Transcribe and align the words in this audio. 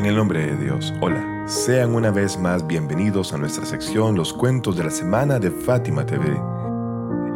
En 0.00 0.06
el 0.06 0.16
nombre 0.16 0.46
de 0.46 0.56
Dios, 0.56 0.94
hola. 1.02 1.44
Sean 1.46 1.94
una 1.94 2.10
vez 2.10 2.38
más 2.38 2.66
bienvenidos 2.66 3.34
a 3.34 3.36
nuestra 3.36 3.66
sección 3.66 4.16
Los 4.16 4.32
Cuentos 4.32 4.78
de 4.78 4.84
la 4.84 4.90
Semana 4.90 5.38
de 5.38 5.50
Fátima 5.50 6.06
TV. 6.06 6.40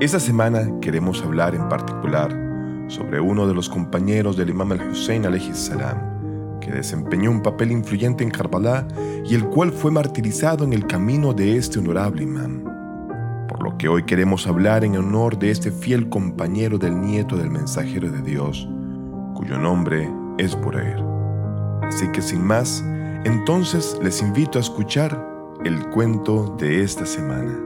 Esta 0.01 0.19
semana 0.19 0.67
queremos 0.81 1.23
hablar 1.23 1.55
en 1.55 1.69
particular 1.69 2.35
sobre 2.89 3.21
uno 3.21 3.47
de 3.47 3.53
los 3.53 3.69
compañeros 3.69 4.39
del 4.39 4.49
Imam 4.49 4.73
al-Hussein 4.73 5.25
salam, 5.55 6.59
que 6.61 6.71
desempeñó 6.71 7.33
un 7.33 7.43
papel 7.43 7.71
influyente 7.71 8.25
en 8.25 8.31
Karbala 8.31 8.89
y 9.27 9.35
el 9.35 9.45
cual 9.45 9.71
fue 9.71 9.91
martirizado 9.91 10.65
en 10.65 10.73
el 10.73 10.87
camino 10.87 11.35
de 11.35 11.59
este 11.59 11.81
honorable 11.81 12.23
imam. 12.23 12.65
Por 13.47 13.63
lo 13.63 13.77
que 13.77 13.89
hoy 13.89 14.05
queremos 14.05 14.47
hablar 14.47 14.87
en 14.87 14.97
honor 14.97 15.39
de 15.39 15.51
este 15.51 15.71
fiel 15.71 16.09
compañero 16.09 16.79
del 16.79 16.99
nieto 16.99 17.37
del 17.37 17.51
mensajero 17.51 18.11
de 18.11 18.23
Dios, 18.23 18.67
cuyo 19.35 19.59
nombre 19.59 20.11
es 20.39 20.59
Bureir. 20.59 21.14
Así 21.87 22.09
que 22.09 22.23
sin 22.23 22.45
más, 22.45 22.83
entonces 23.25 23.99
les 24.03 24.21
invito 24.23 24.59
a 24.59 24.63
escuchar 24.63 25.35
el 25.65 25.89
cuento 25.91 26.57
de 26.59 26.83
esta 26.83 27.07
semana. 27.07 27.59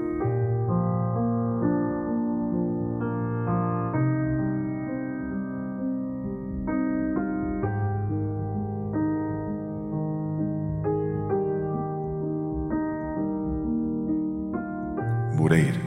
Bureir, 15.36 15.80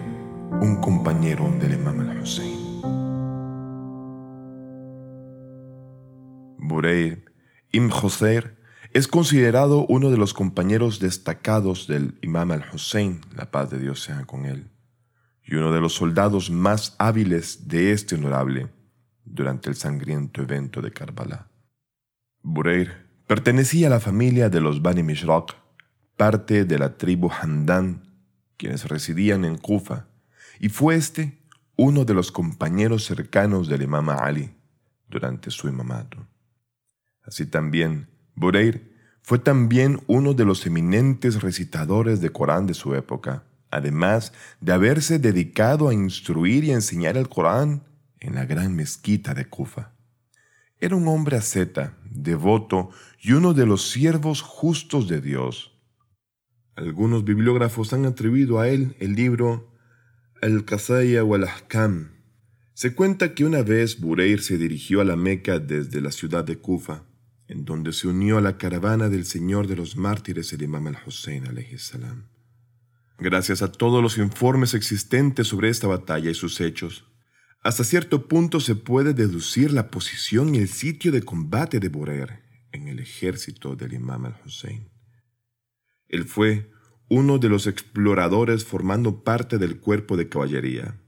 un 0.61 0.77
compañero 0.81 1.49
del 1.59 1.73
Imam 1.73 1.99
al-Hussein. 1.99 2.81
Bureir 6.57 7.30
Ibn 7.73 7.91
Hussein 8.03 8.43
es 8.91 9.07
considerado 9.07 9.85
uno 9.87 10.11
de 10.11 10.17
los 10.17 10.33
compañeros 10.33 10.99
destacados 10.99 11.87
del 11.87 12.17
Imam 12.21 12.51
al-Hussein, 12.51 13.21
la 13.33 13.49
paz 13.49 13.69
de 13.69 13.79
Dios 13.79 14.01
sea 14.01 14.25
con 14.25 14.45
él, 14.45 14.69
y 15.45 15.55
uno 15.55 15.71
de 15.71 15.79
los 15.79 15.93
soldados 15.93 16.51
más 16.51 16.95
hábiles 16.99 17.69
de 17.69 17.93
este 17.93 18.15
honorable 18.15 18.67
durante 19.23 19.69
el 19.69 19.75
sangriento 19.75 20.41
evento 20.41 20.81
de 20.81 20.91
Karbala. 20.91 21.47
Bureir 22.41 23.07
pertenecía 23.27 23.87
a 23.87 23.91
la 23.91 24.01
familia 24.01 24.49
de 24.49 24.59
los 24.59 24.81
Bani 24.81 25.03
Mishraq, 25.03 25.55
parte 26.17 26.65
de 26.65 26.77
la 26.77 26.97
tribu 26.97 27.31
Handan, 27.31 28.03
quienes 28.57 28.89
residían 28.89 29.45
en 29.45 29.57
Kufa, 29.57 30.07
y 30.59 30.67
fue 30.67 30.95
este 30.95 31.39
uno 31.77 32.03
de 32.03 32.13
los 32.13 32.33
compañeros 32.33 33.05
cercanos 33.05 33.69
del 33.69 33.83
Imam 33.83 34.09
Ali 34.09 34.53
durante 35.07 35.49
su 35.49 35.69
imamato. 35.69 36.27
Así 37.23 37.45
también, 37.45 38.07
Bureir 38.35 38.91
fue 39.21 39.39
también 39.39 40.01
uno 40.07 40.33
de 40.33 40.45
los 40.45 40.65
eminentes 40.65 41.41
recitadores 41.41 42.21
de 42.21 42.31
Corán 42.31 42.65
de 42.65 42.73
su 42.73 42.95
época, 42.95 43.43
además 43.69 44.33
de 44.59 44.73
haberse 44.73 45.19
dedicado 45.19 45.87
a 45.87 45.93
instruir 45.93 46.63
y 46.63 46.71
enseñar 46.71 47.17
el 47.17 47.29
Corán 47.29 47.83
en 48.19 48.35
la 48.35 48.45
gran 48.45 48.75
mezquita 48.75 49.33
de 49.33 49.45
Kufa. 49.45 49.93
Era 50.79 50.95
un 50.95 51.07
hombre 51.07 51.37
asceta, 51.37 51.97
devoto 52.09 52.89
y 53.19 53.33
uno 53.33 53.53
de 53.53 53.67
los 53.67 53.91
siervos 53.91 54.41
justos 54.41 55.07
de 55.07 55.21
Dios. 55.21 55.79
Algunos 56.75 57.23
bibliógrafos 57.23 57.93
han 57.93 58.05
atribuido 58.05 58.59
a 58.59 58.67
él 58.67 58.95
el 58.99 59.13
libro 59.13 59.71
Al-Qasaya 60.41 61.23
wal 61.23 61.43
ahkam 61.43 62.13
Se 62.73 62.95
cuenta 62.95 63.35
que 63.35 63.45
una 63.45 63.61
vez 63.61 63.99
Bureir 63.99 64.41
se 64.41 64.57
dirigió 64.57 65.01
a 65.01 65.03
la 65.03 65.15
Meca 65.15 65.59
desde 65.59 66.01
la 66.01 66.11
ciudad 66.11 66.43
de 66.43 66.57
Kufa 66.57 67.03
en 67.51 67.65
donde 67.65 67.91
se 67.91 68.07
unió 68.07 68.37
a 68.37 68.41
la 68.41 68.57
caravana 68.57 69.09
del 69.09 69.25
Señor 69.25 69.67
de 69.67 69.75
los 69.75 69.97
mártires 69.97 70.53
el 70.53 70.61
Imam 70.61 70.87
al-Hussein 70.87 71.43
salam. 71.77 72.29
Gracias 73.19 73.61
a 73.61 73.69
todos 73.69 74.01
los 74.01 74.17
informes 74.17 74.73
existentes 74.73 75.49
sobre 75.49 75.67
esta 75.67 75.85
batalla 75.85 76.31
y 76.31 76.33
sus 76.33 76.61
hechos, 76.61 77.05
hasta 77.61 77.83
cierto 77.83 78.29
punto 78.29 78.61
se 78.61 78.75
puede 78.75 79.13
deducir 79.13 79.73
la 79.73 79.91
posición 79.91 80.55
y 80.55 80.59
el 80.59 80.69
sitio 80.69 81.11
de 81.11 81.23
combate 81.23 81.81
de 81.81 81.89
Borer 81.89 82.39
en 82.71 82.87
el 82.87 82.99
ejército 82.99 83.75
del 83.75 83.93
Imam 83.93 84.27
al-Hussein. 84.27 84.89
Él 86.07 86.23
fue 86.23 86.71
uno 87.09 87.37
de 87.37 87.49
los 87.49 87.67
exploradores 87.67 88.63
formando 88.63 89.25
parte 89.25 89.57
del 89.57 89.81
cuerpo 89.81 90.15
de 90.15 90.29
caballería 90.29 91.00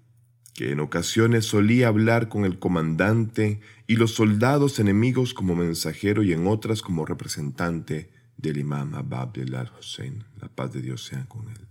que 0.53 0.71
en 0.71 0.79
ocasiones 0.79 1.45
solía 1.45 1.87
hablar 1.87 2.29
con 2.29 2.45
el 2.45 2.59
comandante 2.59 3.59
y 3.87 3.95
los 3.95 4.13
soldados 4.13 4.79
enemigos 4.79 5.33
como 5.33 5.55
mensajero 5.55 6.23
y 6.23 6.31
en 6.31 6.47
otras 6.47 6.81
como 6.81 7.05
representante 7.05 8.11
del 8.37 8.57
imam 8.57 8.93
Abab 8.93 9.33
al-Hussein, 9.37 10.25
la 10.39 10.49
paz 10.49 10.73
de 10.73 10.81
Dios 10.81 11.05
sea 11.05 11.25
con 11.25 11.49
él. 11.49 11.67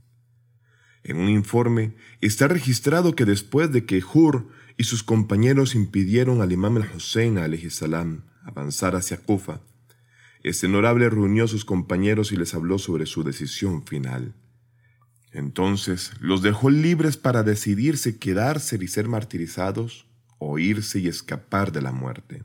En 1.05 1.17
un 1.17 1.29
informe 1.29 1.95
está 2.21 2.49
registrado 2.49 3.15
que 3.15 3.25
después 3.25 3.73
de 3.73 3.85
que 3.85 4.03
Hur 4.03 4.49
y 4.77 4.85
sus 4.85 5.03
compañeros 5.03 5.75
impidieron 5.75 6.41
al 6.41 6.53
imam 6.53 6.77
al-Hussein 6.77 7.39
salam 7.71 8.25
avanzar 8.45 8.97
hacia 8.97 9.19
Kufa, 9.19 9.61
este 10.43 10.67
honorable 10.67 11.09
reunió 11.09 11.45
a 11.45 11.49
sus 11.49 11.65
compañeros 11.65 12.33
y 12.33 12.37
les 12.37 12.55
habló 12.55 12.79
sobre 12.79 13.07
su 13.07 13.23
decisión 13.23 13.85
final. 13.85 14.35
Entonces 15.33 16.13
los 16.21 16.43
dejó 16.43 16.71
libres 16.71 17.17
para 17.17 17.43
decidirse 17.43 18.19
quedarse 18.19 18.79
y 18.81 18.87
ser 18.87 19.09
martirizados 19.09 20.07
o 20.39 20.59
irse 20.59 21.01
y 21.01 21.09
escapar 21.09 21.73
de 21.73 21.81
la 21.81 21.93
muerte. 21.93 22.45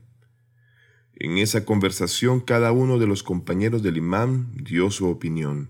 En 1.14 1.36
esa 1.36 1.64
conversación 1.64 2.40
cada 2.40 2.72
uno 2.72 2.98
de 2.98 3.06
los 3.06 3.22
compañeros 3.22 3.82
del 3.82 3.96
imán 3.96 4.52
dio 4.54 4.90
su 4.90 5.08
opinión, 5.08 5.68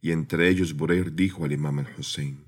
y 0.00 0.10
entre 0.10 0.48
ellos 0.48 0.74
Bureir 0.74 1.14
dijo 1.14 1.44
al 1.44 1.52
imam 1.52 1.78
al-Hussein, 1.78 2.46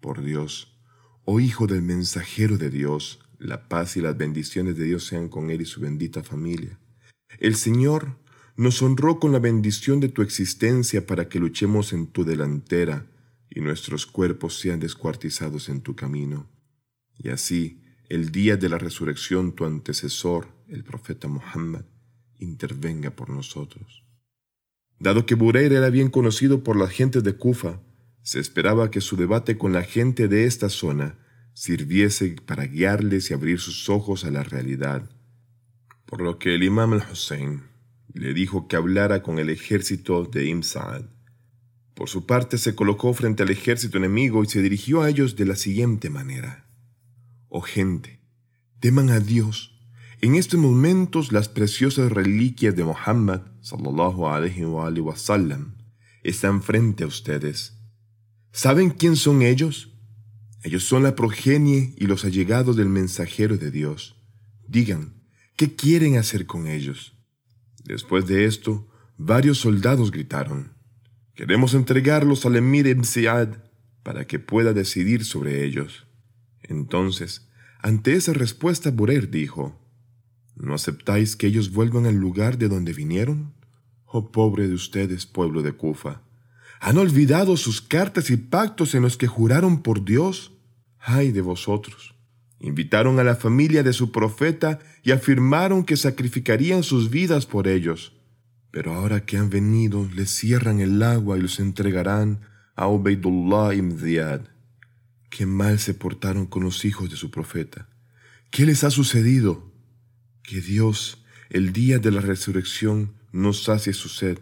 Por 0.00 0.22
Dios, 0.22 0.78
oh 1.24 1.40
hijo 1.40 1.66
del 1.66 1.82
mensajero 1.82 2.56
de 2.56 2.70
Dios, 2.70 3.20
la 3.38 3.68
paz 3.68 3.96
y 3.96 4.00
las 4.00 4.16
bendiciones 4.16 4.76
de 4.76 4.84
Dios 4.84 5.04
sean 5.04 5.28
con 5.28 5.50
él 5.50 5.60
y 5.60 5.66
su 5.66 5.80
bendita 5.80 6.22
familia. 6.22 6.78
El 7.38 7.56
Señor 7.56 8.16
nos 8.56 8.82
honró 8.82 9.18
con 9.18 9.32
la 9.32 9.40
bendición 9.40 10.00
de 10.00 10.08
tu 10.08 10.22
existencia 10.22 11.06
para 11.06 11.28
que 11.28 11.40
luchemos 11.40 11.92
en 11.92 12.06
tu 12.06 12.24
delantera 12.24 13.06
y 13.50 13.60
nuestros 13.60 14.06
cuerpos 14.06 14.58
sean 14.58 14.80
descuartizados 14.80 15.68
en 15.68 15.80
tu 15.80 15.96
camino. 15.96 16.48
Y 17.18 17.30
así, 17.30 17.82
el 18.08 18.30
día 18.30 18.56
de 18.56 18.68
la 18.68 18.78
resurrección, 18.78 19.52
tu 19.52 19.64
antecesor, 19.64 20.48
el 20.68 20.84
profeta 20.84 21.28
Muhammad, 21.28 21.84
intervenga 22.38 23.10
por 23.10 23.30
nosotros. 23.30 24.04
Dado 24.98 25.26
que 25.26 25.34
Bureir 25.34 25.72
era 25.72 25.90
bien 25.90 26.10
conocido 26.10 26.62
por 26.62 26.76
la 26.76 26.88
gente 26.88 27.22
de 27.22 27.34
Kufa, 27.34 27.80
se 28.22 28.38
esperaba 28.38 28.90
que 28.90 29.00
su 29.00 29.16
debate 29.16 29.58
con 29.58 29.72
la 29.72 29.82
gente 29.82 30.28
de 30.28 30.44
esta 30.44 30.68
zona 30.68 31.18
sirviese 31.52 32.36
para 32.46 32.66
guiarles 32.66 33.30
y 33.30 33.34
abrir 33.34 33.60
sus 33.60 33.88
ojos 33.88 34.24
a 34.24 34.30
la 34.30 34.42
realidad. 34.42 35.10
Por 36.06 36.20
lo 36.20 36.38
que 36.38 36.54
el 36.54 36.62
imam 36.62 36.92
al-Hussein 36.92 37.73
le 38.14 38.32
dijo 38.32 38.68
que 38.68 38.76
hablara 38.76 39.22
con 39.22 39.38
el 39.38 39.50
ejército 39.50 40.24
de 40.24 40.46
Imsaad. 40.46 41.04
Por 41.94 42.08
su 42.08 42.26
parte 42.26 42.58
se 42.58 42.74
colocó 42.74 43.12
frente 43.12 43.42
al 43.42 43.50
ejército 43.50 43.98
enemigo 43.98 44.42
y 44.42 44.46
se 44.46 44.62
dirigió 44.62 45.02
a 45.02 45.10
ellos 45.10 45.36
de 45.36 45.44
la 45.44 45.56
siguiente 45.56 46.10
manera. 46.10 46.68
Oh 47.48 47.60
gente, 47.60 48.20
teman 48.80 49.10
a 49.10 49.20
Dios. 49.20 49.78
En 50.20 50.36
estos 50.36 50.58
momentos 50.58 51.32
las 51.32 51.48
preciosas 51.48 52.10
reliquias 52.10 52.74
de 52.74 52.84
Muhammad 52.84 53.42
sallallahu 53.60 54.26
alaihi 54.26 54.64
wa 54.64 55.16
sallam, 55.16 55.76
están 56.22 56.62
frente 56.62 57.04
a 57.04 57.06
ustedes. 57.06 57.78
¿Saben 58.52 58.90
quién 58.90 59.16
son 59.16 59.42
ellos? 59.42 59.92
Ellos 60.62 60.84
son 60.84 61.02
la 61.02 61.14
progenie 61.14 61.94
y 61.98 62.06
los 62.06 62.24
allegados 62.24 62.76
del 62.76 62.88
mensajero 62.88 63.58
de 63.58 63.70
Dios. 63.70 64.16
Digan, 64.66 65.22
¿qué 65.56 65.74
quieren 65.74 66.16
hacer 66.16 66.46
con 66.46 66.66
ellos? 66.66 67.14
Después 67.84 68.26
de 68.26 68.46
esto, 68.46 68.88
varios 69.16 69.58
soldados 69.58 70.10
gritaron, 70.10 70.74
Queremos 71.34 71.74
entregarlos 71.74 72.46
al 72.46 72.54
emir 72.54 72.86
Ibn 72.86 73.04
para 74.04 74.24
que 74.24 74.38
pueda 74.38 74.72
decidir 74.72 75.24
sobre 75.24 75.64
ellos. 75.64 76.06
Entonces, 76.62 77.48
ante 77.80 78.14
esa 78.14 78.32
respuesta, 78.32 78.92
Burer 78.92 79.30
dijo, 79.30 79.76
¿No 80.54 80.74
aceptáis 80.74 81.34
que 81.34 81.48
ellos 81.48 81.72
vuelvan 81.72 82.06
al 82.06 82.14
lugar 82.14 82.56
de 82.56 82.68
donde 82.68 82.92
vinieron? 82.92 83.52
Oh 84.06 84.30
pobre 84.30 84.68
de 84.68 84.74
ustedes, 84.74 85.26
pueblo 85.26 85.62
de 85.62 85.72
Kufa. 85.72 86.22
¿Han 86.78 86.98
olvidado 86.98 87.56
sus 87.56 87.80
cartas 87.80 88.30
y 88.30 88.36
pactos 88.36 88.94
en 88.94 89.02
los 89.02 89.16
que 89.16 89.26
juraron 89.26 89.82
por 89.82 90.04
Dios? 90.04 90.52
¡Ay 91.00 91.32
de 91.32 91.40
vosotros! 91.40 92.13
Invitaron 92.64 93.20
a 93.20 93.24
la 93.24 93.36
familia 93.36 93.82
de 93.82 93.92
su 93.92 94.10
profeta 94.10 94.78
y 95.02 95.10
afirmaron 95.10 95.84
que 95.84 95.98
sacrificarían 95.98 96.82
sus 96.82 97.10
vidas 97.10 97.44
por 97.44 97.68
ellos. 97.68 98.14
Pero 98.70 98.94
ahora 98.94 99.26
que 99.26 99.36
han 99.36 99.50
venido, 99.50 100.08
les 100.14 100.30
cierran 100.30 100.80
el 100.80 101.02
agua 101.02 101.36
y 101.36 101.42
los 101.42 101.60
entregarán 101.60 102.40
a 102.74 102.88
Ubaidullah 102.88 103.74
ibn 103.74 103.98
Ziyad. 103.98 104.40
Qué 105.28 105.44
mal 105.44 105.78
se 105.78 105.92
portaron 105.92 106.46
con 106.46 106.62
los 106.62 106.86
hijos 106.86 107.10
de 107.10 107.16
su 107.16 107.30
profeta. 107.30 107.86
¿Qué 108.50 108.64
les 108.64 108.82
ha 108.82 108.90
sucedido? 108.90 109.70
Que 110.42 110.62
Dios, 110.62 111.22
el 111.50 111.70
día 111.74 111.98
de 111.98 112.12
la 112.12 112.22
resurrección, 112.22 113.12
no 113.30 113.52
sacie 113.52 113.92
su 113.92 114.08
sed, 114.08 114.38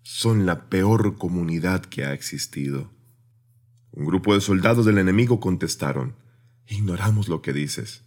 son 0.00 0.46
la 0.46 0.70
peor 0.70 1.18
comunidad 1.18 1.84
que 1.84 2.06
ha 2.06 2.14
existido. 2.14 2.90
Un 3.92 4.06
grupo 4.06 4.32
de 4.32 4.40
soldados 4.40 4.86
del 4.86 4.96
enemigo 4.96 5.40
contestaron, 5.40 6.14
Ignoramos 6.68 7.28
lo 7.28 7.42
que 7.42 7.52
dices. 7.52 8.02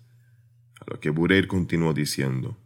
A 0.80 0.86
lo 0.92 1.00
que 1.00 1.10
Bureir 1.10 1.48
continuó 1.48 1.94
diciendo, 1.94 2.58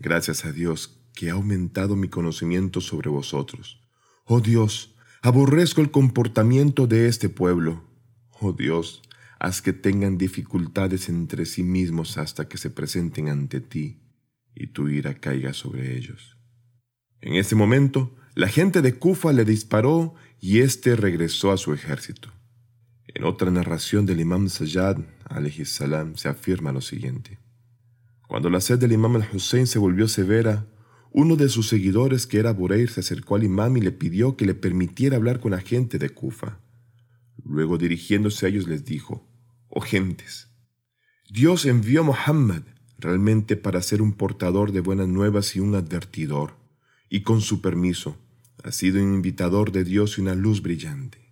Gracias 0.00 0.44
a 0.44 0.52
Dios 0.52 1.00
que 1.14 1.30
ha 1.30 1.34
aumentado 1.34 1.96
mi 1.96 2.08
conocimiento 2.08 2.80
sobre 2.80 3.08
vosotros. 3.08 3.80
Oh 4.24 4.40
Dios, 4.40 4.94
aborrezco 5.22 5.80
el 5.80 5.90
comportamiento 5.90 6.86
de 6.86 7.08
este 7.08 7.28
pueblo. 7.28 7.84
Oh 8.40 8.52
Dios, 8.52 9.02
haz 9.38 9.62
que 9.62 9.72
tengan 9.72 10.18
dificultades 10.18 11.08
entre 11.08 11.46
sí 11.46 11.62
mismos 11.62 12.18
hasta 12.18 12.48
que 12.48 12.58
se 12.58 12.70
presenten 12.70 13.28
ante 13.28 13.60
ti 13.60 14.02
y 14.54 14.68
tu 14.68 14.88
ira 14.88 15.14
caiga 15.14 15.52
sobre 15.52 15.96
ellos. 15.96 16.36
En 17.20 17.34
ese 17.34 17.54
momento, 17.54 18.16
la 18.34 18.48
gente 18.48 18.82
de 18.82 18.94
Kufa 18.94 19.32
le 19.32 19.44
disparó 19.44 20.14
y 20.40 20.60
éste 20.60 20.96
regresó 20.96 21.52
a 21.52 21.56
su 21.56 21.72
ejército. 21.72 22.32
Otra 23.24 23.50
narración 23.50 24.04
del 24.04 24.20
imam 24.20 24.50
Sayyad, 24.50 24.98
salam, 25.64 26.14
se 26.14 26.28
afirma 26.28 26.72
lo 26.72 26.82
siguiente. 26.82 27.38
Cuando 28.28 28.50
la 28.50 28.60
sed 28.60 28.78
del 28.78 28.92
imam 28.92 29.16
al-Hussein 29.16 29.66
se 29.66 29.78
volvió 29.78 30.08
severa, 30.08 30.66
uno 31.10 31.36
de 31.36 31.48
sus 31.48 31.68
seguidores, 31.68 32.26
que 32.26 32.38
era 32.38 32.52
Bureir, 32.52 32.90
se 32.90 33.00
acercó 33.00 33.36
al 33.36 33.44
imam 33.44 33.78
y 33.78 33.80
le 33.80 33.92
pidió 33.92 34.36
que 34.36 34.44
le 34.44 34.52
permitiera 34.52 35.16
hablar 35.16 35.40
con 35.40 35.52
la 35.52 35.60
gente 35.62 35.98
de 35.98 36.10
Kufa. 36.10 36.60
Luego 37.42 37.78
dirigiéndose 37.78 38.44
a 38.44 38.50
ellos 38.50 38.68
les 38.68 38.84
dijo, 38.84 39.26
Oh 39.70 39.80
gentes, 39.80 40.50
Dios 41.30 41.64
envió 41.64 42.02
a 42.02 42.04
Muhammad 42.04 42.64
realmente 42.98 43.56
para 43.56 43.80
ser 43.80 44.02
un 44.02 44.12
portador 44.12 44.70
de 44.70 44.80
buenas 44.80 45.08
nuevas 45.08 45.56
y 45.56 45.60
un 45.60 45.74
advertidor, 45.76 46.58
y 47.08 47.22
con 47.22 47.40
su 47.40 47.62
permiso, 47.62 48.18
ha 48.62 48.70
sido 48.70 49.02
un 49.02 49.14
invitador 49.14 49.72
de 49.72 49.84
Dios 49.84 50.18
y 50.18 50.20
una 50.20 50.34
luz 50.34 50.60
brillante. 50.60 51.23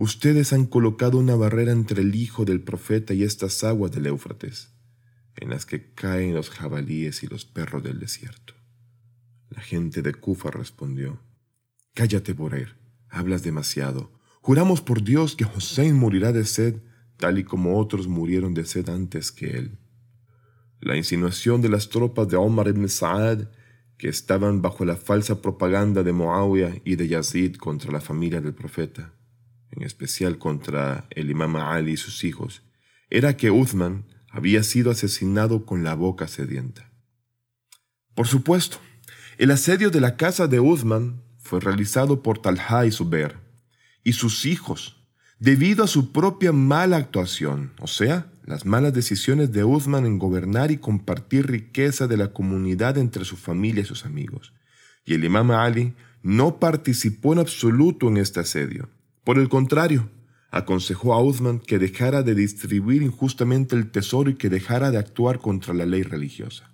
Ustedes 0.00 0.52
han 0.52 0.66
colocado 0.66 1.18
una 1.18 1.34
barrera 1.34 1.72
entre 1.72 2.02
el 2.02 2.14
hijo 2.14 2.44
del 2.44 2.62
profeta 2.62 3.14
y 3.14 3.24
estas 3.24 3.64
aguas 3.64 3.90
del 3.90 4.06
Éufrates, 4.06 4.72
en 5.34 5.50
las 5.50 5.66
que 5.66 5.92
caen 5.92 6.34
los 6.34 6.50
jabalíes 6.50 7.24
y 7.24 7.26
los 7.26 7.44
perros 7.44 7.82
del 7.82 7.98
desierto. 7.98 8.54
La 9.50 9.60
gente 9.60 10.00
de 10.02 10.14
Kufa 10.14 10.52
respondió, 10.52 11.20
Cállate, 11.94 12.32
Borer, 12.32 12.76
hablas 13.08 13.42
demasiado. 13.42 14.12
Juramos 14.40 14.82
por 14.82 15.02
Dios 15.02 15.34
que 15.34 15.44
Hossein 15.44 15.96
morirá 15.96 16.30
de 16.30 16.44
sed, 16.44 16.76
tal 17.16 17.40
y 17.40 17.42
como 17.42 17.76
otros 17.76 18.06
murieron 18.06 18.54
de 18.54 18.66
sed 18.66 18.88
antes 18.90 19.32
que 19.32 19.58
él. 19.58 19.78
La 20.78 20.96
insinuación 20.96 21.60
de 21.60 21.70
las 21.70 21.88
tropas 21.88 22.28
de 22.28 22.36
Omar 22.36 22.68
ibn 22.68 22.88
Saad, 22.88 23.48
que 23.96 24.08
estaban 24.08 24.62
bajo 24.62 24.84
la 24.84 24.94
falsa 24.94 25.42
propaganda 25.42 26.04
de 26.04 26.12
Muawiyah 26.12 26.82
y 26.84 26.94
de 26.94 27.08
Yazid 27.08 27.56
contra 27.56 27.90
la 27.90 28.00
familia 28.00 28.40
del 28.40 28.54
profeta, 28.54 29.17
en 29.70 29.82
especial 29.82 30.38
contra 30.38 31.06
el 31.10 31.30
imam 31.30 31.56
Ali 31.56 31.92
y 31.92 31.96
sus 31.96 32.24
hijos, 32.24 32.62
era 33.10 33.36
que 33.36 33.50
Uthman 33.50 34.04
había 34.30 34.62
sido 34.62 34.90
asesinado 34.90 35.64
con 35.64 35.84
la 35.84 35.94
boca 35.94 36.28
sedienta. 36.28 36.90
Por 38.14 38.26
supuesto, 38.26 38.78
el 39.38 39.50
asedio 39.50 39.90
de 39.90 40.00
la 40.00 40.16
casa 40.16 40.48
de 40.48 40.60
Uthman 40.60 41.22
fue 41.38 41.60
realizado 41.60 42.22
por 42.22 42.40
Talha 42.40 42.84
y 42.86 42.90
Zubair 42.90 43.36
y 44.04 44.12
sus 44.14 44.46
hijos, 44.46 44.96
debido 45.38 45.84
a 45.84 45.86
su 45.86 46.12
propia 46.12 46.52
mala 46.52 46.96
actuación, 46.96 47.72
o 47.80 47.86
sea, 47.86 48.30
las 48.44 48.64
malas 48.64 48.94
decisiones 48.94 49.52
de 49.52 49.62
Uthman 49.64 50.06
en 50.06 50.18
gobernar 50.18 50.70
y 50.70 50.78
compartir 50.78 51.46
riqueza 51.46 52.06
de 52.06 52.16
la 52.16 52.32
comunidad 52.32 52.98
entre 52.98 53.24
su 53.24 53.36
familia 53.36 53.82
y 53.82 53.86
sus 53.86 54.04
amigos. 54.04 54.52
Y 55.04 55.14
el 55.14 55.24
imam 55.24 55.50
Ali 55.50 55.94
no 56.22 56.58
participó 56.58 57.34
en 57.34 57.38
absoluto 57.40 58.08
en 58.08 58.16
este 58.16 58.40
asedio. 58.40 58.88
Por 59.24 59.38
el 59.38 59.48
contrario, 59.48 60.10
aconsejó 60.50 61.14
a 61.14 61.22
Uthman 61.22 61.58
que 61.58 61.78
dejara 61.78 62.22
de 62.22 62.34
distribuir 62.34 63.02
injustamente 63.02 63.76
el 63.76 63.90
tesoro 63.90 64.30
y 64.30 64.34
que 64.34 64.48
dejara 64.48 64.90
de 64.90 64.98
actuar 64.98 65.38
contra 65.38 65.74
la 65.74 65.86
ley 65.86 66.02
religiosa. 66.02 66.70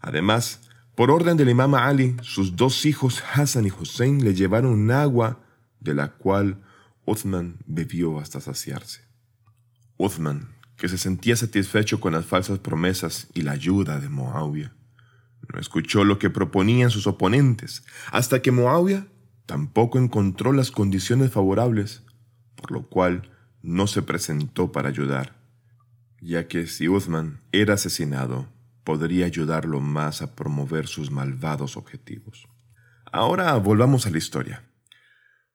Además, 0.00 0.60
por 0.94 1.10
orden 1.10 1.36
del 1.36 1.48
imam 1.48 1.74
Ali, 1.74 2.16
sus 2.22 2.56
dos 2.56 2.84
hijos 2.84 3.22
Hassan 3.34 3.66
y 3.66 3.70
Hussein 3.70 4.24
le 4.24 4.34
llevaron 4.34 4.90
agua 4.90 5.40
de 5.80 5.94
la 5.94 6.08
cual 6.08 6.62
Uthman 7.06 7.56
bebió 7.66 8.18
hasta 8.18 8.40
saciarse. 8.40 9.02
Uthman 9.96 10.56
que 10.76 10.88
se 10.88 10.98
sentía 10.98 11.36
satisfecho 11.36 12.00
con 12.00 12.12
las 12.12 12.24
falsas 12.24 12.60
promesas 12.60 13.28
y 13.34 13.42
la 13.42 13.52
ayuda 13.52 13.98
de 13.98 14.08
Moabia. 14.08 14.72
No 15.52 15.58
escuchó 15.58 16.04
lo 16.04 16.18
que 16.18 16.30
proponían 16.30 16.90
sus 16.90 17.06
oponentes, 17.06 17.82
hasta 18.12 18.42
que 18.42 18.52
Moabia 18.52 19.06
tampoco 19.48 19.98
encontró 19.98 20.52
las 20.52 20.70
condiciones 20.70 21.32
favorables, 21.32 22.02
por 22.54 22.70
lo 22.70 22.86
cual 22.86 23.30
no 23.62 23.86
se 23.86 24.02
presentó 24.02 24.72
para 24.72 24.90
ayudar, 24.90 25.40
ya 26.20 26.46
que 26.48 26.66
si 26.66 26.86
Uthman 26.86 27.40
era 27.50 27.74
asesinado, 27.74 28.46
podría 28.84 29.24
ayudarlo 29.24 29.80
más 29.80 30.20
a 30.20 30.34
promover 30.36 30.86
sus 30.86 31.10
malvados 31.10 31.78
objetivos. 31.78 32.46
Ahora 33.10 33.54
volvamos 33.54 34.06
a 34.06 34.10
la 34.10 34.18
historia. 34.18 34.64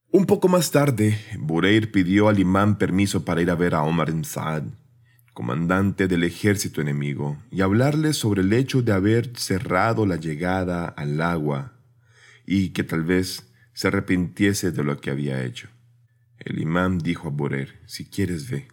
Un 0.09 0.25
poco 0.25 0.47
más 0.47 0.71
tarde, 0.71 1.19
Bureir 1.37 1.91
pidió 1.91 2.29
al 2.29 2.39
imán 2.39 2.79
permiso 2.79 3.23
para 3.23 3.43
ir 3.43 3.51
a 3.51 3.55
ver 3.55 3.75
a 3.75 3.83
Omar 3.83 4.09
ibn 4.09 4.25
Saad, 4.25 4.63
comandante 5.35 6.07
del 6.07 6.23
ejército 6.23 6.81
enemigo, 6.81 7.37
y 7.51 7.61
hablarle 7.61 8.13
sobre 8.13 8.41
el 8.41 8.53
hecho 8.53 8.81
de 8.81 8.91
haber 8.91 9.37
cerrado 9.37 10.07
la 10.07 10.15
llegada 10.15 10.87
al 10.87 11.21
agua 11.21 11.73
y 12.47 12.69
que 12.69 12.83
tal 12.83 13.03
vez 13.03 13.52
se 13.73 13.87
arrepintiese 13.87 14.71
de 14.71 14.83
lo 14.83 14.99
que 14.99 15.09
había 15.09 15.43
hecho. 15.43 15.69
El 16.37 16.59
imán 16.59 16.99
dijo 16.99 17.27
a 17.27 17.31
Bureir, 17.31 17.79
si 17.85 18.05
quieres 18.05 18.49
ve. 18.49 18.67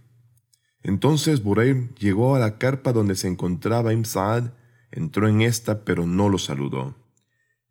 Entonces 0.82 1.42
Bureir 1.42 1.94
llegó 1.94 2.34
a 2.34 2.38
la 2.38 2.58
carpa 2.58 2.92
donde 2.92 3.14
se 3.14 3.28
encontraba 3.28 3.92
Im 3.92 4.04
Saad, 4.04 4.52
entró 4.90 5.28
en 5.28 5.42
esta 5.42 5.84
pero 5.84 6.06
no 6.06 6.28
lo 6.28 6.38
saludó. 6.38 6.96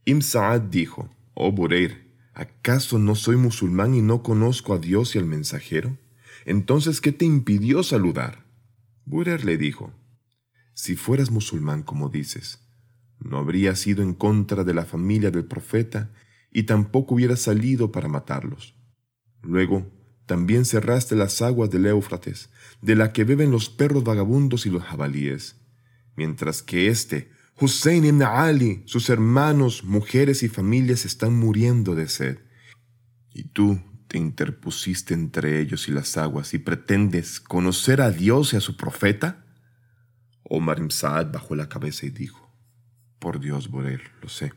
Im 0.05 0.21
Saad 0.21 0.61
dijo, 0.61 1.09
oh 1.33 1.51
Bureir, 1.51 2.09
¿acaso 2.33 2.99
no 2.99 3.15
soy 3.15 3.35
musulmán 3.35 3.93
y 3.93 4.01
no 4.01 4.23
conozco 4.23 4.73
a 4.73 4.79
Dios 4.79 5.15
y 5.15 5.19
al 5.19 5.25
mensajero? 5.25 5.97
Entonces, 6.45 7.01
¿qué 7.01 7.11
te 7.11 7.25
impidió 7.25 7.83
saludar? 7.83 8.45
Burer 9.05 9.43
le 9.43 9.57
dijo, 9.57 9.93
si 10.73 10.95
fueras 10.95 11.31
musulmán 11.31 11.83
como 11.83 12.09
dices, 12.09 12.59
no 13.19 13.37
habrías 13.37 13.85
ido 13.87 14.01
en 14.01 14.13
contra 14.13 14.63
de 14.63 14.73
la 14.73 14.85
familia 14.85 15.31
del 15.31 15.45
profeta 15.45 16.11
y 16.51 16.63
tampoco 16.63 17.15
hubieras 17.15 17.41
salido 17.41 17.91
para 17.91 18.07
matarlos. 18.07 18.75
Luego, 19.41 19.89
también 20.25 20.65
cerraste 20.65 21.15
las 21.15 21.41
aguas 21.41 21.69
del 21.69 21.85
Éufrates, 21.85 22.49
de 22.81 22.95
la 22.95 23.13
que 23.13 23.23
beben 23.23 23.51
los 23.51 23.69
perros 23.69 24.03
vagabundos 24.03 24.65
y 24.65 24.69
los 24.69 24.83
jabalíes, 24.83 25.55
mientras 26.15 26.61
que 26.61 26.87
éste, 26.87 27.31
Hussein 27.59 28.05
ibn 28.05 28.23
Ali, 28.23 28.83
sus 28.85 29.09
hermanos, 29.09 29.83
mujeres 29.83 30.43
y 30.43 30.49
familias 30.49 31.05
están 31.05 31.33
muriendo 31.33 31.95
de 31.95 32.07
sed. 32.07 32.39
Y 33.33 33.43
tú, 33.45 33.81
te 34.09 34.17
interpusiste 34.17 35.13
entre 35.13 35.61
ellos 35.61 35.87
y 35.87 35.91
las 35.91 36.17
aguas 36.17 36.53
y 36.53 36.57
pretendes 36.57 37.39
conocer 37.39 38.01
a 38.01 38.09
Dios 38.09 38.53
y 38.53 38.57
a 38.57 38.61
su 38.61 38.75
profeta? 38.75 39.45
Omar 40.43 40.79
Saad 40.91 41.31
bajó 41.31 41.55
la 41.55 41.69
cabeza 41.69 42.07
y 42.07 42.09
dijo, 42.09 42.51
Por 43.19 43.39
Dios, 43.39 43.69
Borer, 43.69 44.01
lo 44.21 44.27
sé. 44.27 44.51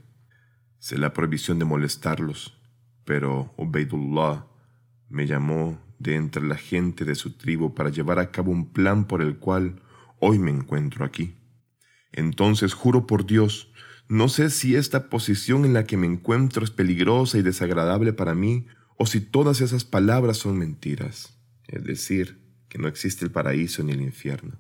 Sé 0.83 0.99
la 0.99 1.13
prohibición 1.13 1.61
de 1.61 1.65
molestarlos, 1.65 2.59
pero 3.05 3.55
Ubaidullah 3.57 4.49
me 5.09 5.29
llamó 5.29 5.81
de 6.01 6.17
entre 6.17 6.43
la 6.43 6.57
gente 6.57 7.05
de 7.05 7.15
su 7.15 7.37
tribu 7.37 7.73
para 7.73 7.89
llevar 7.89 8.19
a 8.19 8.33
cabo 8.33 8.51
un 8.51 8.73
plan 8.73 9.07
por 9.07 9.23
el 9.23 9.39
cual 9.39 9.81
hoy 10.19 10.41
me 10.41 10.51
encuentro 10.51 11.05
aquí. 11.05 11.37
Entonces 12.11 12.75
juro 12.75 13.07
por 13.07 13.27
Dios, 13.27 13.73
no 14.09 14.27
sé 14.29 14.51
si 14.51 14.75
esta 14.75 15.09
posición 15.09 15.65
en 15.65 15.73
la 15.73 15.85
que 15.85 15.97
me 15.97 16.09
encuentro 16.09 16.65
es 16.65 16.73
peligrosa 16.73 17.39
y 17.39 17.43
desagradable 17.43 18.13
para 18.13 18.35
mí 18.35 18.67
o 18.99 19.07
si 19.07 19.21
todas 19.21 19.61
esas 19.61 19.85
palabras 19.85 20.39
son 20.39 20.59
mentiras, 20.59 21.39
es 21.69 21.85
decir, 21.85 22.43
que 22.69 22.79
no 22.79 22.89
existe 22.89 23.25
el 23.25 23.31
paraíso 23.31 23.85
ni 23.85 23.93
el 23.93 24.03
infierno. 24.03 24.59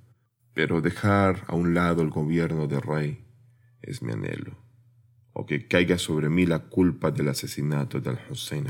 Pero 0.54 0.82
dejar 0.82 1.42
a 1.48 1.56
un 1.56 1.74
lado 1.74 2.00
el 2.00 2.10
gobierno 2.10 2.68
del 2.68 2.82
rey 2.82 3.26
es 3.82 4.02
mi 4.02 4.12
anhelo, 4.12 4.61
o 5.32 5.46
que 5.46 5.66
caiga 5.66 5.98
sobre 5.98 6.28
mí 6.28 6.46
la 6.46 6.60
culpa 6.60 7.10
del 7.10 7.28
asesinato 7.28 8.00
del 8.00 8.18
Hussein. 8.30 8.66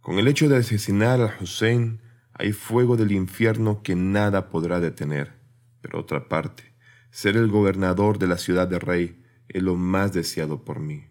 Con 0.00 0.18
el 0.18 0.28
hecho 0.28 0.48
de 0.48 0.56
asesinar 0.56 1.20
al 1.20 1.34
Hussein 1.40 2.00
hay 2.32 2.52
fuego 2.52 2.96
del 2.96 3.12
infierno 3.12 3.82
que 3.82 3.94
nada 3.94 4.48
podrá 4.50 4.80
detener. 4.80 5.40
Pero 5.80 6.00
otra 6.00 6.28
parte, 6.28 6.74
ser 7.10 7.36
el 7.36 7.48
gobernador 7.48 8.18
de 8.18 8.26
la 8.26 8.38
ciudad 8.38 8.68
del 8.68 8.80
rey 8.80 9.22
es 9.48 9.62
lo 9.62 9.76
más 9.76 10.12
deseado 10.12 10.64
por 10.64 10.78
mí. 10.80 11.06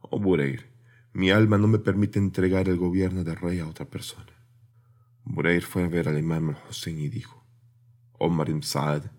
Oh 0.00 0.18
Bureir, 0.20 0.70
mi 1.12 1.30
alma 1.30 1.58
no 1.58 1.68
me 1.68 1.78
permite 1.78 2.18
entregar 2.18 2.68
el 2.68 2.76
gobierno 2.76 3.24
del 3.24 3.36
rey 3.36 3.60
a 3.60 3.66
otra 3.66 3.86
persona. 3.86 4.32
Bureir 5.24 5.62
fue 5.62 5.84
a 5.84 5.88
ver 5.88 6.08
al 6.08 6.18
imam 6.18 6.50
al-Hussein 6.50 6.98
y 6.98 7.08
dijo, 7.08 7.46
Omar 8.18 8.48
ibn 8.48 8.62
Saad 8.62 9.10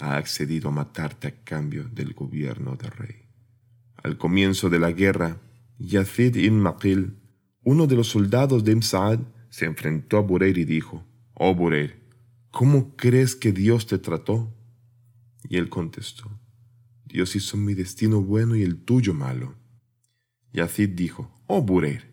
ha 0.00 0.16
accedido 0.16 0.68
a 0.68 0.72
matarte 0.72 1.28
a 1.28 1.44
cambio 1.44 1.84
del 1.84 2.14
gobierno 2.14 2.76
del 2.76 2.90
rey. 2.90 3.25
Al 4.06 4.18
comienzo 4.18 4.70
de 4.70 4.78
la 4.78 4.92
guerra, 4.92 5.40
Yazid 5.80 6.36
ibn 6.36 6.60
Maqil, 6.60 7.16
uno 7.64 7.88
de 7.88 7.96
los 7.96 8.06
soldados 8.06 8.62
de 8.62 8.70
Imsaad, 8.70 9.18
se 9.50 9.64
enfrentó 9.64 10.18
a 10.18 10.20
Bureir 10.20 10.58
y 10.58 10.64
dijo, 10.64 11.04
Oh 11.34 11.56
Bureir, 11.56 11.98
¿cómo 12.52 12.94
crees 12.94 13.34
que 13.34 13.50
Dios 13.50 13.88
te 13.88 13.98
trató? 13.98 14.54
Y 15.48 15.56
él 15.56 15.68
contestó, 15.68 16.30
Dios 17.04 17.34
hizo 17.34 17.56
mi 17.56 17.74
destino 17.74 18.22
bueno 18.22 18.54
y 18.54 18.62
el 18.62 18.76
tuyo 18.76 19.12
malo. 19.12 19.56
Yazid 20.52 20.90
dijo, 20.90 21.42
Oh 21.48 21.62
Bureir, 21.62 22.04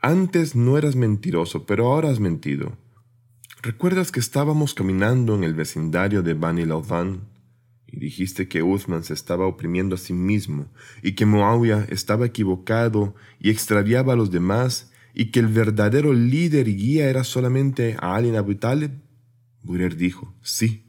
antes 0.00 0.56
no 0.56 0.76
eras 0.76 0.96
mentiroso, 0.96 1.66
pero 1.66 1.86
ahora 1.86 2.10
has 2.10 2.18
mentido. 2.18 2.76
¿Recuerdas 3.62 4.10
que 4.10 4.18
estábamos 4.18 4.74
caminando 4.74 5.36
en 5.36 5.44
el 5.44 5.54
vecindario 5.54 6.24
de 6.24 6.34
Bani 6.34 6.66
Laudan 6.66 7.31
y 7.92 8.00
dijiste 8.00 8.48
que 8.48 8.62
Uthman 8.62 9.04
se 9.04 9.12
estaba 9.12 9.46
oprimiendo 9.46 9.94
a 9.94 9.98
sí 9.98 10.14
mismo 10.14 10.72
y 11.02 11.12
que 11.12 11.26
Muawiyah 11.26 11.84
estaba 11.90 12.26
equivocado 12.26 13.14
y 13.38 13.50
extraviaba 13.50 14.14
a 14.14 14.16
los 14.16 14.30
demás 14.30 14.90
y 15.14 15.26
que 15.26 15.40
el 15.40 15.48
verdadero 15.48 16.14
líder 16.14 16.68
y 16.68 16.74
guía 16.74 17.10
era 17.10 17.22
solamente 17.22 17.96
Ali 18.00 18.28
ibn 18.28 18.38
Abu 18.38 18.54
Talib? 18.54 18.92
Burer 19.62 19.96
dijo, 19.96 20.34
sí, 20.40 20.86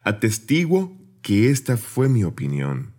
atestiguo 0.00 0.98
que 1.20 1.50
esta 1.50 1.76
fue 1.76 2.08
mi 2.08 2.24
opinión. 2.24 2.94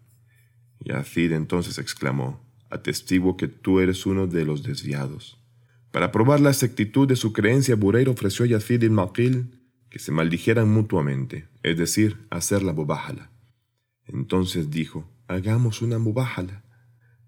Y 0.80 0.92
Azid 0.92 1.32
entonces 1.32 1.80
exclamó, 1.80 2.46
atestiguo 2.70 3.38
que 3.38 3.48
tú 3.48 3.80
eres 3.80 4.06
uno 4.06 4.28
de 4.28 4.46
los 4.46 4.62
desviados. 4.62 5.44
Para 5.92 6.12
probar 6.12 6.40
la 6.42 6.52
exactitud 6.52 7.08
de 7.08 7.16
su 7.16 7.34
creencia, 7.34 7.76
Bureir 7.76 8.08
ofreció 8.08 8.46
a 8.46 8.50
Yazid 8.50 8.84
y 8.84 8.90
Maqil 8.90 9.60
que 9.90 9.98
se 9.98 10.12
maldijeran 10.12 10.70
mutuamente, 10.70 11.48
es 11.64 11.78
decir, 11.78 12.28
hacer 12.30 12.62
la 12.62 12.74
bobájala. 12.74 13.32
Entonces 14.08 14.70
dijo, 14.70 15.10
hagamos 15.28 15.82
una 15.82 16.00
mubájala. 16.00 16.64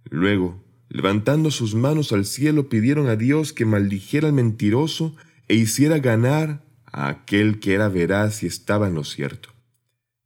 Luego, 0.05 0.63
levantando 0.89 1.51
sus 1.51 1.75
manos 1.75 2.11
al 2.11 2.25
cielo, 2.25 2.69
pidieron 2.69 3.07
a 3.07 3.15
Dios 3.15 3.53
que 3.53 3.65
maldijera 3.65 4.27
al 4.27 4.33
mentiroso 4.33 5.15
e 5.47 5.55
hiciera 5.55 5.99
ganar 5.99 6.63
a 6.85 7.07
aquel 7.07 7.59
que 7.59 7.73
era 7.73 7.89
veraz 7.89 8.43
y 8.43 8.47
estaba 8.47 8.87
en 8.87 8.95
lo 8.95 9.03
cierto. 9.03 9.49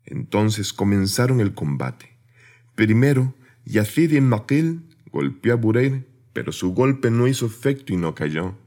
Entonces 0.05 0.73
comenzaron 0.73 1.39
el 1.41 1.53
combate. 1.53 2.17
Primero, 2.75 3.35
Yazid 3.65 4.11
y 4.11 4.21
Maqil 4.21 4.83
golpeó 5.11 5.53
a 5.53 5.55
Bureir 5.55 6.13
pero 6.33 6.51
su 6.51 6.73
golpe 6.73 7.11
no 7.11 7.27
hizo 7.27 7.45
efecto 7.45 7.93
y 7.93 7.97
no 7.97 8.15
cayó. 8.15 8.57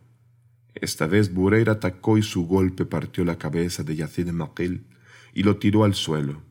Esta 0.74 1.06
vez 1.06 1.34
Bureir 1.34 1.68
atacó 1.68 2.16
y 2.16 2.22
su 2.22 2.46
golpe 2.46 2.86
partió 2.86 3.24
la 3.24 3.38
cabeza 3.38 3.82
de 3.82 3.96
Yazid 3.96 4.28
Maqil 4.28 4.86
y 5.34 5.42
lo 5.42 5.56
tiró 5.58 5.84
al 5.84 5.94
suelo. 5.94 6.42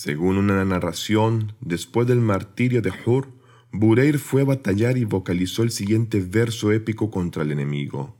Según 0.00 0.38
una 0.38 0.64
narración, 0.64 1.54
después 1.60 2.06
del 2.06 2.20
martirio 2.20 2.80
de 2.82 2.92
Hur, 3.04 3.32
Bureir 3.72 4.20
fue 4.20 4.42
a 4.42 4.44
batallar 4.44 4.96
y 4.96 5.02
vocalizó 5.02 5.64
el 5.64 5.72
siguiente 5.72 6.20
verso 6.20 6.70
épico 6.70 7.10
contra 7.10 7.42
el 7.42 7.50
enemigo. 7.50 8.16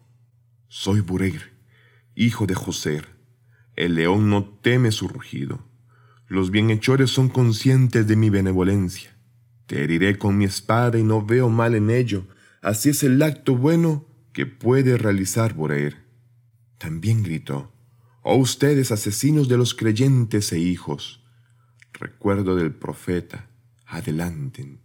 Soy 0.67 1.03
Bureir, 1.03 1.53
hijo 2.17 2.49
de 2.49 2.57
José. 2.57 3.03
El 3.77 3.95
león 3.95 4.29
no 4.29 4.59
teme 4.61 4.91
su 4.91 5.07
rugido. 5.07 5.69
Los 6.27 6.51
bienhechores 6.51 7.11
son 7.11 7.29
conscientes 7.29 8.09
de 8.09 8.17
mi 8.17 8.29
benevolencia. 8.29 9.17
Te 9.69 9.85
heriré 9.85 10.19
con 10.19 10.37
mi 10.37 10.47
espada 10.47 10.99
y 10.99 11.05
no 11.05 11.25
veo 11.25 11.49
mal 11.49 11.77
en 11.77 11.91
ello. 11.91 12.27
Así 12.61 12.89
es 12.89 13.05
el 13.05 13.23
acto 13.23 13.55
bueno 13.55 14.05
que 14.33 14.47
puede 14.47 14.99
realizar 14.99 15.55
Boreir. 15.55 15.99
También 16.77 17.23
gritó, 17.23 17.73
Oh 18.23 18.35
ustedes 18.35 18.91
asesinos 18.91 19.49
de 19.49 19.59
los 19.59 19.75
creyentes 19.75 20.53
e 20.53 20.59
hijos, 20.59 21.23
recuerdo 21.92 22.57
del 22.57 22.75
profeta, 22.75 23.49
adelanten. 23.87 24.80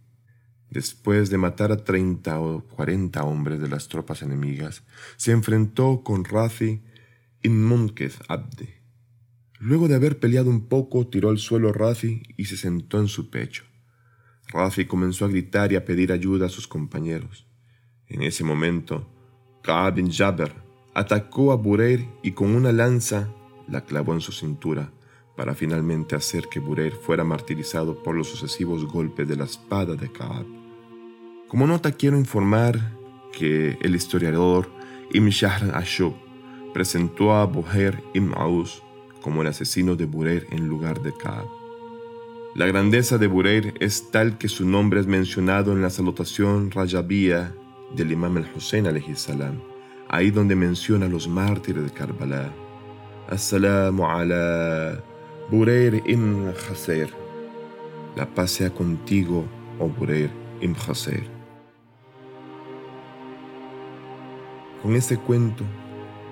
Después 0.70 1.30
de 1.30 1.38
matar 1.38 1.70
a 1.70 1.84
treinta 1.84 2.40
o 2.40 2.62
cuarenta 2.64 3.24
hombres 3.24 3.60
de 3.60 3.68
las 3.68 3.88
tropas 3.88 4.22
enemigas, 4.22 4.82
se 5.16 5.32
enfrentó 5.32 6.02
con 6.02 6.24
Razi 6.24 6.82
Munkez 7.44 8.18
Abde. 8.28 8.82
Luego 9.60 9.88
de 9.88 9.94
haber 9.94 10.18
peleado 10.18 10.50
un 10.50 10.66
poco, 10.68 11.06
tiró 11.06 11.30
al 11.30 11.38
suelo 11.38 11.72
Razi 11.72 12.22
y 12.36 12.46
se 12.46 12.56
sentó 12.56 12.98
en 12.98 13.08
su 13.08 13.30
pecho. 13.30 13.64
Rafi 14.48 14.86
comenzó 14.86 15.24
a 15.24 15.28
gritar 15.28 15.72
y 15.72 15.76
a 15.76 15.84
pedir 15.84 16.12
ayuda 16.12 16.46
a 16.46 16.50
sus 16.50 16.66
compañeros. 16.66 17.46
En 18.06 18.22
ese 18.22 18.44
momento, 18.44 19.08
Ka'ab 19.62 19.94
bin 19.94 20.10
Jabber 20.10 20.52
atacó 20.94 21.52
a 21.52 21.56
Bureir 21.56 22.06
y 22.22 22.32
con 22.32 22.54
una 22.54 22.72
lanza 22.72 23.32
la 23.68 23.84
clavó 23.84 24.12
en 24.12 24.20
su 24.20 24.32
cintura 24.32 24.92
para 25.36 25.54
finalmente 25.54 26.14
hacer 26.14 26.48
que 26.48 26.60
Bureir 26.60 26.92
fuera 26.92 27.24
martirizado 27.24 28.02
por 28.02 28.14
los 28.14 28.28
sucesivos 28.28 28.84
golpes 28.86 29.26
de 29.26 29.36
la 29.36 29.44
espada 29.44 29.94
de 29.96 30.10
Ka'ab. 30.10 30.46
Como 31.48 31.66
nota 31.66 31.92
quiero 31.92 32.16
informar 32.16 32.78
que 33.32 33.76
el 33.80 33.94
historiador 33.94 34.68
Ibn 35.12 35.28
Shahr 35.28 35.74
Ashub 35.74 36.14
presentó 36.72 37.34
a 37.34 37.44
Buher 37.46 38.02
ibn 38.14 38.32
Aus 38.36 38.82
como 39.20 39.42
el 39.42 39.48
asesino 39.48 39.96
de 39.96 40.06
Bureir 40.06 40.46
en 40.50 40.68
lugar 40.68 41.00
de 41.02 41.12
Ka'ab. 41.12 41.46
La 42.54 42.66
grandeza 42.66 43.18
de 43.18 43.26
Bureir 43.26 43.74
es 43.80 44.10
tal 44.10 44.38
que 44.38 44.48
su 44.48 44.68
nombre 44.68 45.00
es 45.00 45.06
mencionado 45.06 45.72
en 45.72 45.82
la 45.82 45.90
salutación 45.90 46.70
rayabía 46.70 47.54
del 47.96 48.12
imam 48.12 48.36
al-Hussein 48.36 48.86
salam, 49.16 49.60
ahí 50.08 50.30
donde 50.30 50.54
menciona 50.54 51.06
a 51.06 51.08
los 51.08 51.26
mártires 51.26 51.84
de 51.84 51.90
Karbala. 51.90 52.52
Assalamu 53.28 54.06
ala 54.06 55.02
Bureir 55.50 56.02
ibn 56.06 56.52
Khaser. 56.52 57.10
La 58.16 58.26
paz 58.26 58.52
sea 58.52 58.70
contigo, 58.70 59.44
oh 59.78 59.88
Bureir 59.88 60.30
ibn 60.60 60.74
Khaser. 60.74 61.24
Con 64.82 64.94
este 64.94 65.16
cuento, 65.16 65.64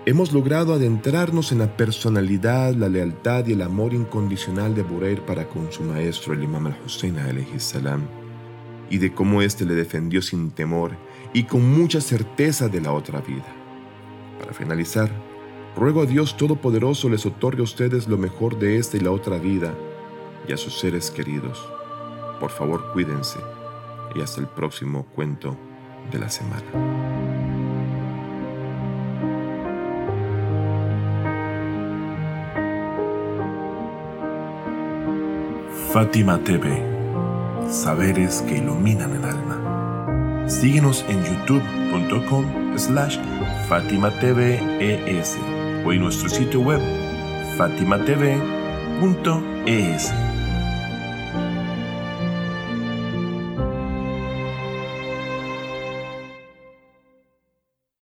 Hemos 0.05 0.33
logrado 0.33 0.75
adentrarnos 0.75 1.53
en 1.53 1.61
la 1.61 1.77
personalidad, 1.77 2.75
la 2.75 2.89
lealtad 2.89 3.47
y 3.47 3.53
el 3.53 3.63
amor 3.63 3.95
incondicional 3.95 4.75
de 4.75 4.83
Bureir 4.83 5.23
para 5.23 5.49
con 5.49 5.71
su 5.71 5.85
maestro, 5.85 6.33
el 6.33 6.43
imam 6.43 6.67
al-Hussein 6.67 7.17
salam, 7.59 8.09
y 8.91 8.99
de 8.99 9.15
cómo 9.15 9.43
éste 9.43 9.65
le 9.65 9.75
defendió 9.75 10.21
sin 10.21 10.51
temor 10.51 10.97
y 11.33 11.45
con 11.45 11.71
mucha 11.71 12.01
certeza 12.01 12.69
de 12.69 12.81
la 12.81 12.93
otra 12.93 13.21
vida. 13.21 13.47
Para 14.41 14.53
finalizar, 14.53 15.09
ruego 15.77 16.03
a 16.03 16.07
Dios 16.07 16.37
Todopoderoso 16.37 17.09
les 17.09 17.27
otorgue 17.27 17.61
a 17.61 17.65
ustedes 17.65 18.09
lo 18.09 18.19
mejor 18.19 18.59
de 18.59 18.79
esta 18.79 18.97
y 18.97 19.01
la 19.01 19.11
otra 19.11 19.39
vida 19.39 19.75
y 20.49 20.53
a 20.53 20.57
sus 20.57 20.79
seres 20.79 21.11
queridos. 21.11 21.69
Por 22.41 22.51
favor, 22.51 22.93
cuídense 22.93 23.39
y 24.15 24.21
hasta 24.21 24.41
el 24.41 24.47
próximo 24.49 25.07
cuento 25.15 25.57
de 26.11 26.19
la 26.19 26.29
semana. 26.29 26.63
Fátima 35.93 36.39
TV, 36.39 36.83
saberes 37.71 38.41
que 38.49 38.57
iluminan 38.57 39.15
el 39.15 39.25
alma. 39.25 40.49
Síguenos 40.49 41.05
en 41.09 41.23
youtube.com 41.23 42.79
slash 42.79 43.19
Fátima 43.69 44.11
o 45.85 45.93
en 45.93 46.01
nuestro 46.01 46.29
sitio 46.29 46.61
web 46.61 46.81
fatimatv.es. 47.57 48.33